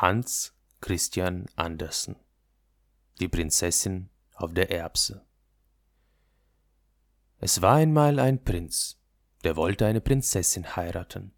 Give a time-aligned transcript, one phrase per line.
[0.00, 2.14] Hans Christian Andersen
[3.18, 5.26] Die Prinzessin auf der Erbse
[7.40, 9.00] Es war einmal ein Prinz,
[9.42, 11.32] der wollte eine Prinzessin heiraten,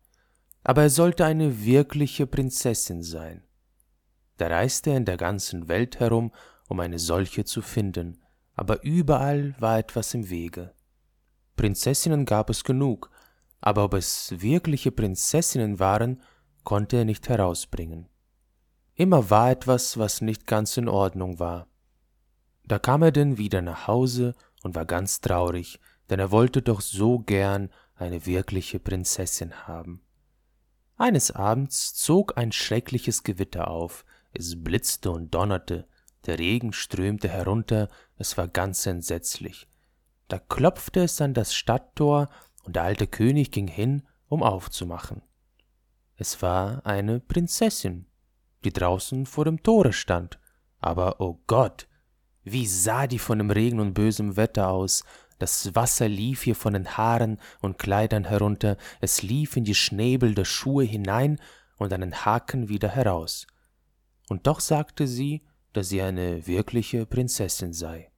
[0.62, 3.44] aber er sollte eine wirkliche Prinzessin sein.
[4.36, 6.30] Da reiste er in der ganzen Welt herum,
[6.68, 8.22] um eine solche zu finden,
[8.52, 10.74] aber überall war etwas im Wege.
[11.56, 13.10] Prinzessinnen gab es genug,
[13.62, 16.20] aber ob es wirkliche Prinzessinnen waren,
[16.62, 18.10] konnte er nicht herausbringen.
[19.00, 21.68] Immer war etwas, was nicht ganz in Ordnung war.
[22.66, 25.80] Da kam er denn wieder nach Hause und war ganz traurig,
[26.10, 30.02] denn er wollte doch so gern eine wirkliche Prinzessin haben.
[30.98, 35.88] Eines Abends zog ein schreckliches Gewitter auf, es blitzte und donnerte,
[36.26, 39.66] der Regen strömte herunter, es war ganz entsetzlich.
[40.28, 42.28] Da klopfte es an das Stadttor,
[42.64, 45.22] und der alte König ging hin, um aufzumachen.
[46.16, 48.04] Es war eine Prinzessin,
[48.64, 50.38] die draußen vor dem Tore stand.
[50.78, 51.88] Aber, oh Gott,
[52.42, 55.04] wie sah die von dem Regen und bösem Wetter aus?
[55.38, 60.34] Das Wasser lief ihr von den Haaren und Kleidern herunter, es lief in die Schnäbel
[60.34, 61.40] der Schuhe hinein
[61.76, 63.46] und an den Haken wieder heraus.
[64.28, 68.10] Und doch sagte sie, dass sie eine wirkliche Prinzessin sei.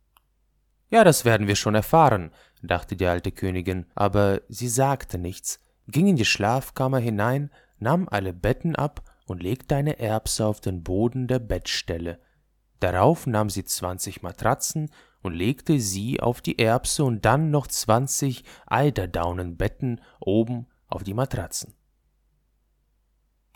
[0.90, 6.06] Ja, das werden wir schon erfahren, dachte die alte Königin, aber sie sagte nichts, ging
[6.06, 9.02] in die Schlafkammer hinein, nahm alle Betten ab
[9.32, 12.20] und legte eine Erbse auf den Boden der Bettstelle.
[12.78, 14.90] Darauf nahm sie zwanzig Matratzen
[15.22, 21.74] und legte sie auf die Erbse und dann noch zwanzig Eiderdaunenbetten oben auf die Matratzen.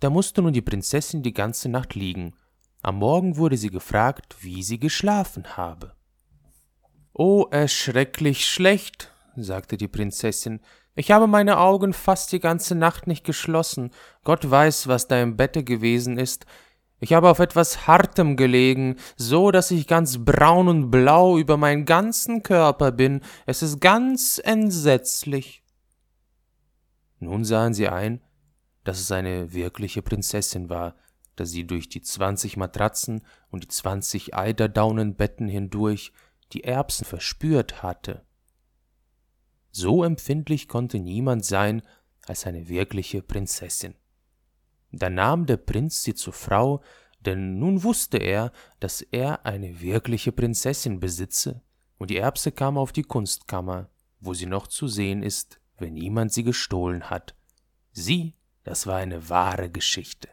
[0.00, 2.34] Da musste nun die Prinzessin die ganze Nacht liegen.
[2.82, 5.94] Am Morgen wurde sie gefragt, wie sie geschlafen habe.
[7.12, 10.60] Oh, erschrecklich schlecht, sagte die Prinzessin,
[10.94, 13.90] ich habe meine Augen fast die ganze Nacht nicht geschlossen.
[14.24, 16.46] Gott weiß, was da im Bette gewesen ist.
[16.98, 21.84] Ich habe auf etwas Hartem gelegen, so dass ich ganz braun und blau über meinen
[21.84, 23.20] ganzen Körper bin.
[23.44, 25.62] Es ist ganz entsetzlich.
[27.18, 28.22] Nun sahen sie ein,
[28.84, 30.94] dass es eine wirkliche Prinzessin war,
[31.34, 36.12] da sie durch die zwanzig Matratzen und die zwanzig Eiderdaunenbetten hindurch
[36.52, 38.24] die Erbsen verspürt hatte.
[39.78, 41.82] So empfindlich konnte niemand sein
[42.24, 43.94] als eine wirkliche Prinzessin.
[44.90, 46.82] Da nahm der Prinz sie zur Frau,
[47.20, 51.60] denn nun wusste er, dass er eine wirkliche Prinzessin besitze,
[51.98, 56.32] und die Erbse kam auf die Kunstkammer, wo sie noch zu sehen ist, wenn niemand
[56.32, 57.36] sie gestohlen hat.
[57.92, 60.30] Sie, das war eine wahre Geschichte.